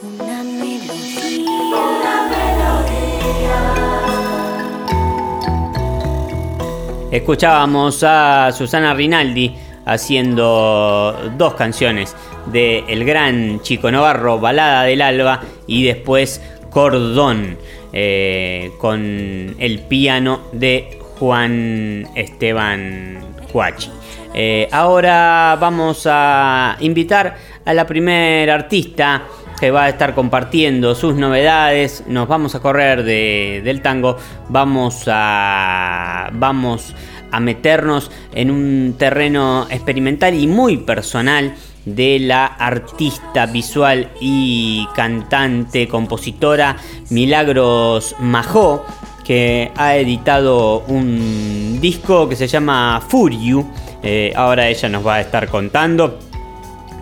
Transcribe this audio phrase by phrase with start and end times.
[0.00, 1.42] Una melodía.
[1.44, 3.58] Una melodía.
[7.10, 9.56] Escuchábamos a Susana Rinaldi
[9.86, 12.14] haciendo dos canciones
[12.46, 16.40] de El Gran Chico Navarro, Balada del Alba y después
[16.70, 17.58] Cordón
[17.92, 23.18] eh, con el piano de Juan Esteban
[23.52, 23.90] Huachi.
[24.32, 29.24] Eh, ahora vamos a invitar a la primera artista
[29.60, 32.04] que va a estar compartiendo sus novedades.
[32.06, 34.16] Nos vamos a correr de- del tango.
[34.48, 36.30] Vamos a.
[36.32, 36.94] Vamos
[37.30, 41.54] a meternos en un terreno experimental y muy personal
[41.84, 46.76] de la artista visual y cantante, compositora
[47.10, 48.84] Milagros Majó,
[49.24, 53.66] que ha editado un disco que se llama Furiu.
[54.02, 56.18] Eh, ahora ella nos va a estar contando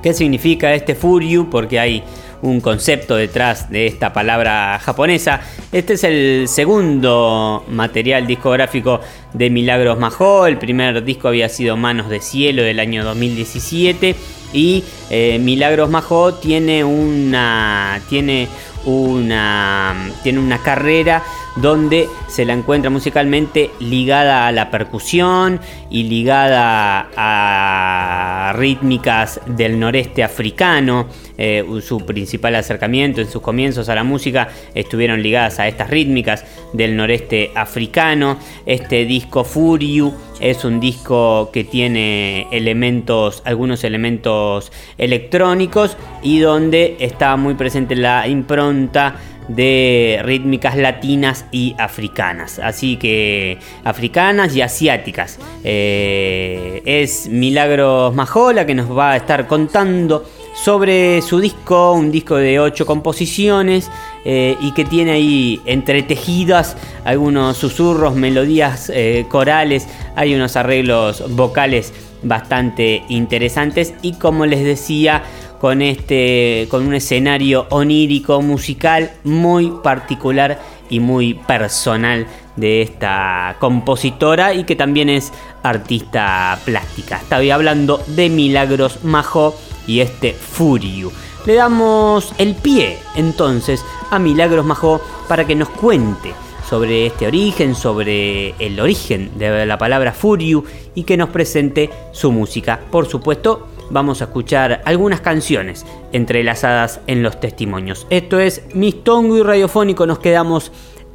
[0.02, 1.50] ¿Qué significa este Furyu?
[1.50, 2.02] Porque hay
[2.46, 5.40] un concepto detrás de esta palabra japonesa.
[5.72, 9.00] Este es el segundo material discográfico
[9.32, 10.46] de Milagros Majó.
[10.46, 14.14] El primer disco había sido Manos de Cielo del año 2017.
[14.52, 18.00] Y eh, Milagros Majó tiene una.
[18.08, 18.48] tiene
[18.84, 19.94] una.
[20.22, 21.22] tiene una carrera
[21.56, 30.22] donde se la encuentra musicalmente ligada a la percusión y ligada a rítmicas del noreste
[30.22, 31.06] africano.
[31.38, 36.44] Eh, su principal acercamiento en sus comienzos a la música estuvieron ligadas a estas rítmicas
[36.72, 38.38] del noreste africano.
[38.64, 47.36] Este disco Furiu es un disco que tiene elementos, algunos elementos electrónicos y donde está
[47.36, 49.16] muy presente la impronta
[49.48, 52.58] de rítmicas latinas y africanas.
[52.58, 55.38] Así que africanas y asiáticas.
[55.64, 60.24] Eh, es Milagros Majola que nos va a estar contando
[60.56, 63.90] sobre su disco, un disco de ocho composiciones
[64.24, 71.92] eh, y que tiene ahí entretejidas algunos susurros, melodías eh, corales, hay unos arreglos vocales
[72.22, 75.22] bastante interesantes y como les decía,
[75.60, 84.54] con este con un escenario onírico musical muy particular y muy personal de esta compositora
[84.54, 87.16] y que también es artista plástica.
[87.16, 89.54] Estaba hablando de Milagros Majo
[89.86, 91.12] y este Furiu.
[91.44, 96.32] Le damos el pie entonces a Milagros Majo para que nos cuente
[96.68, 100.64] sobre este origen, sobre el origen de la palabra Furiu
[100.94, 102.80] y que nos presente su música.
[102.90, 108.06] Por supuesto, vamos a escuchar algunas canciones entrelazadas en los testimonios.
[108.10, 110.72] Esto es Mistongo y Radiofónico, nos quedamos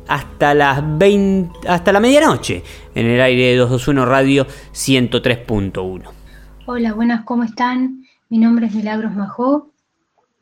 [0.07, 2.63] hasta las 20, hasta la medianoche
[2.95, 6.03] en el aire de 221 Radio 103.1.
[6.65, 8.05] Hola, buenas, ¿cómo están?
[8.29, 9.71] Mi nombre es Milagros Majó,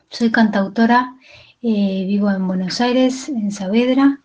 [0.08, 1.14] soy cantautora,
[1.62, 4.20] eh, vivo en Buenos Aires, en Saavedra,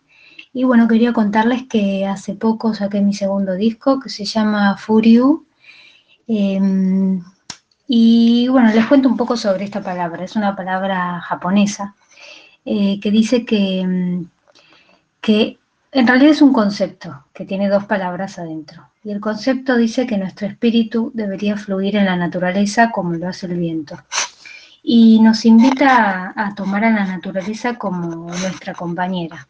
[0.54, 5.46] y bueno, quería contarles que hace poco saqué mi segundo disco que se llama Furiu.
[6.28, 7.22] em,
[7.88, 10.24] y bueno, les cuento un poco sobre esta palabra.
[10.24, 11.96] Es una palabra japonesa
[12.66, 14.28] eh, que dice que, em,
[15.22, 15.60] que
[15.92, 18.90] en realidad es un concepto que tiene dos palabras adentro.
[19.04, 23.46] Y el concepto dice que nuestro espíritu debería fluir en la naturaleza como lo hace
[23.46, 23.98] el viento.
[24.84, 29.48] Y nos invita a, tomar a la naturaleza como nuestra compañera.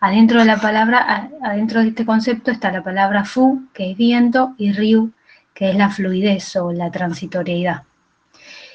[0.00, 4.54] Adentro de la palabra, adentro de este concepto está la palabra fu, que es viento,
[4.58, 5.12] y ryu,
[5.54, 7.84] que es la fluidez o la transitoriedad.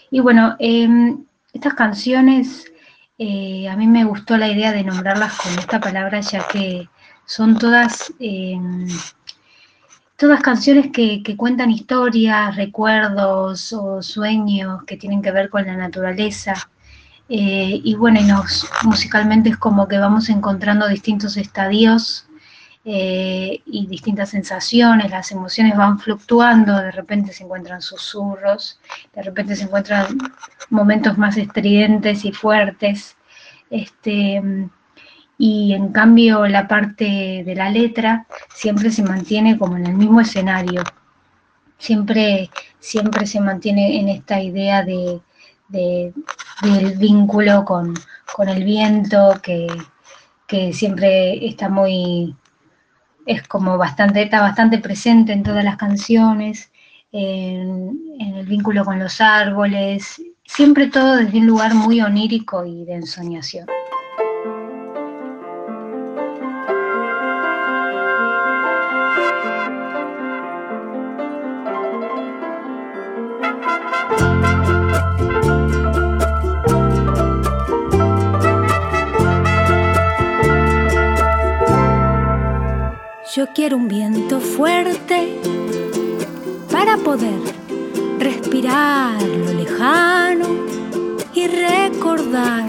[0.10, 2.66] Y bueno, em, estas canciones,
[3.18, 6.88] eh, a mí me gustó la idea de nombrarlas con esta palabra, ya que
[7.26, 8.88] son todas, em,
[10.18, 15.76] todas canciones que, que cuentan historias, recuerdos o sueños que tienen que ver con la
[15.76, 16.56] naturaleza.
[17.30, 22.29] Eh, y bueno, y nos, musicalmente es como que vamos encontrando distintos estadios
[22.86, 28.80] eh, y distintas sensaciones, las emociones van fluctuando, de repente se encuentran susurros,
[29.14, 30.18] de repente se encuentran
[30.70, 33.16] momentos más estridentes y fuertes.
[33.70, 34.42] Este,
[35.38, 40.22] y en cambio la parte de la letra siempre se mantiene como en el mismo
[40.22, 40.84] escenario.
[41.78, 42.50] Siempre,
[42.80, 45.22] siempre se mantiene en esta idea de,
[45.70, 46.14] de-
[46.62, 47.94] del vínculo con,
[48.36, 49.68] con el viento, que,
[50.48, 52.36] que siempre está muy,
[53.30, 56.72] es como bastante, está bastante presente en todas las canciones,
[57.12, 62.86] en, en el vínculo con los árboles, siempre todo desde un lugar muy onírico y
[62.86, 63.68] de ensoñación.
[83.54, 85.40] Quiero un viento fuerte
[86.72, 87.40] para poder
[88.20, 90.48] respirar lo lejano
[91.34, 92.68] y recordar.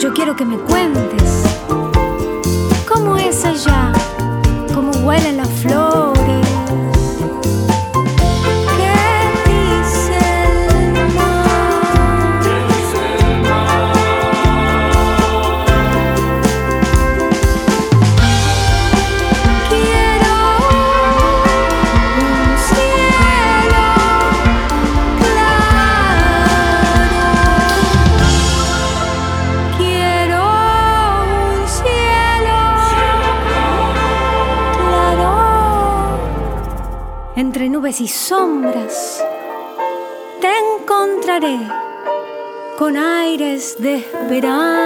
[0.00, 1.39] Yo quiero que me cuentes
[37.98, 39.20] y sombras
[40.40, 41.58] te encontraré
[42.78, 44.80] con aires de esperanza.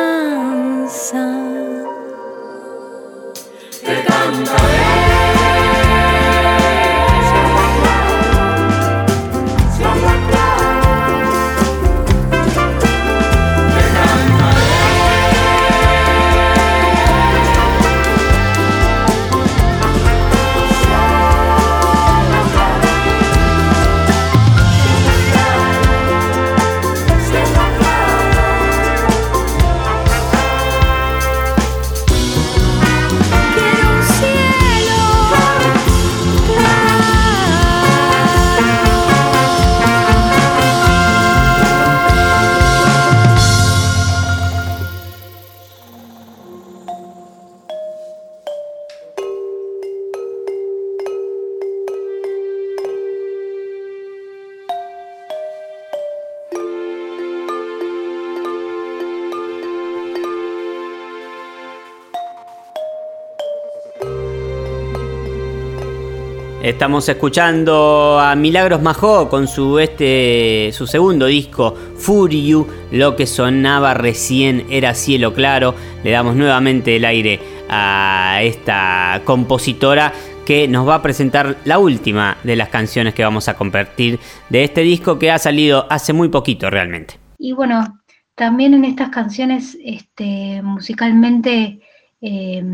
[66.65, 73.93] Estamos escuchando a Milagros Majó con su este su segundo disco Furiu, lo que sonaba
[73.93, 75.75] recién era cielo claro.
[76.03, 77.39] Le damos nuevamente el aire
[77.69, 80.15] a esta compositora
[80.47, 84.19] que nos va a presentar la última de las canciones que vamos a compartir
[84.49, 87.19] de este disco que ha salido hace muy poquito realmente.
[87.37, 88.01] Y bueno,
[88.35, 91.81] también en estas canciones, este, musicalmente,
[92.23, 92.65] eh,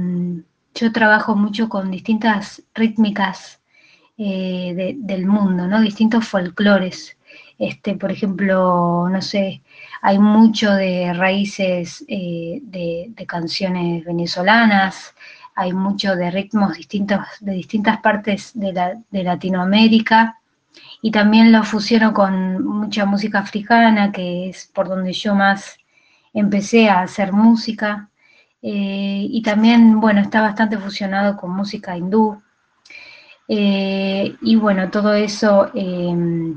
[0.77, 3.60] yo trabajo mucho con distintas rítmicas
[4.21, 5.81] eh, de- del mundo, ¿no?
[5.81, 7.17] Distintos folclores.
[7.59, 9.63] Este, por ejemplo, no sé,
[10.03, 15.15] hay mucho de raíces eh, de, canciones venezolanas,
[15.55, 20.39] hay mucho de ritmos distintos de distintas partes de Latinoamérica
[21.03, 25.77] y también lo fusiono con mucha música africana, que es por donde yo más
[26.35, 28.09] empecé a hacer música.
[28.63, 32.43] Eh, y también, bueno, está bastante fusionado con música hindú.
[33.53, 36.55] Eh, y bueno, todo eso eh,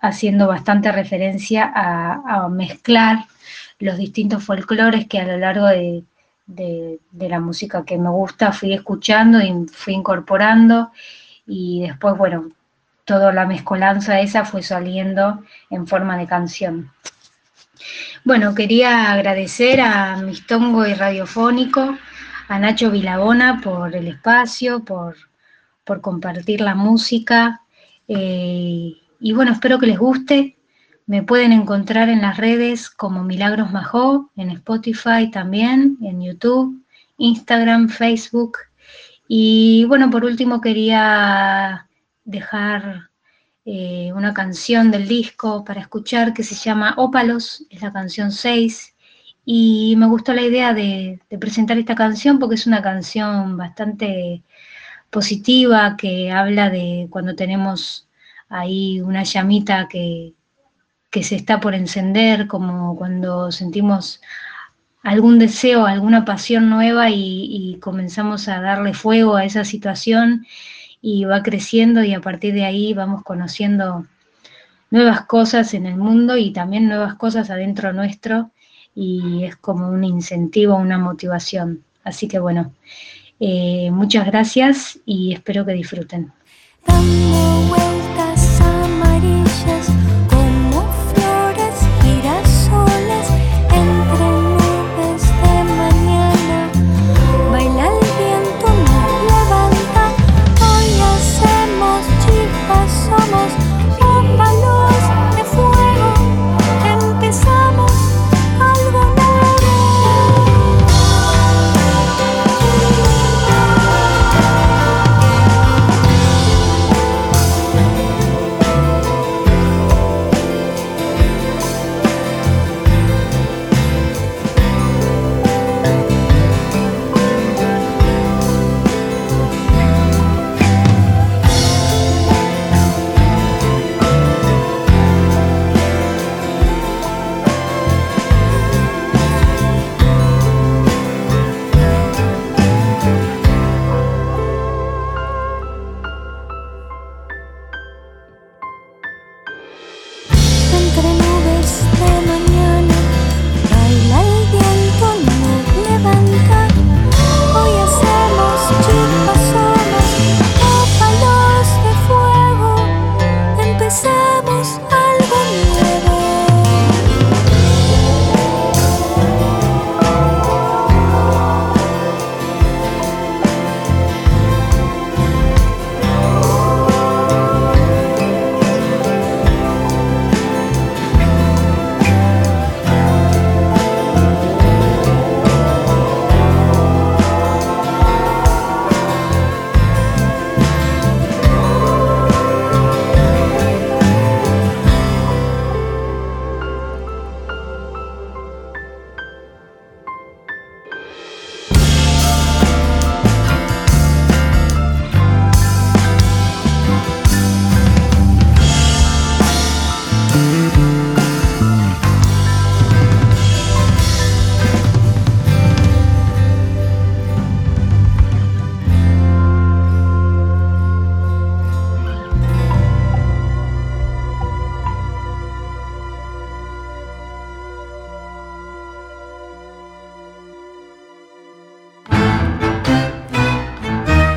[0.00, 3.26] haciendo bastante referencia a, mezclar
[3.78, 6.02] los distintos folclores que a lo largo de,
[6.46, 10.90] de- de la música que me gusta fui escuchando y fui incorporando.
[11.46, 12.50] Y después, bueno,
[13.04, 16.90] toda la mezcolanza esa fue saliendo en forma de canción.
[18.24, 21.96] Bueno, quería agradecer a Mistongo y Radiofónico,
[22.48, 25.16] a Nacho Vilabona por el espacio, por,
[25.84, 27.62] por compartir la música.
[28.08, 30.56] eh, y bueno, espero que les guste.
[31.06, 36.82] Me pueden encontrar en las redes como Milagros Majó, en Spotify también, en YouTube,
[37.18, 38.58] Instagram, Facebook.
[39.28, 41.88] Y bueno, por último quería
[42.24, 43.10] dejar
[43.64, 48.94] eh, una canción del disco para escuchar que se llama Ópalos, es la canción 6,
[49.44, 54.42] y me gustó la idea de, de presentar esta canción porque es una canción bastante
[55.10, 58.08] positiva que habla de cuando tenemos
[58.48, 60.34] ahí una llamita que,
[61.10, 64.20] que se está por encender, como cuando sentimos
[65.02, 70.46] algún deseo, alguna pasión nueva y, y comenzamos a darle fuego a esa situación
[71.02, 74.06] y va creciendo y a partir de ahí vamos conociendo
[74.90, 78.50] nuevas cosas en el mundo y también nuevas cosas adentro nuestro
[78.94, 81.84] y es como un incentivo, una motivación.
[82.04, 82.72] Así que bueno,
[83.40, 86.32] eh, muchas gracias y espero que disfruten.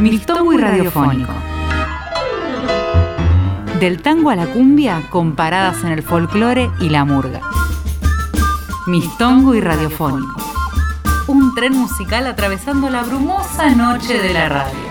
[0.03, 1.31] Mistongo y radiofónico.
[3.79, 7.39] Del tango a la cumbia, comparadas en el folclore y la murga.
[8.86, 10.41] Mistongo y radiofónico.
[11.27, 14.82] Un tren musical atravesando la brumosa noche de la radio.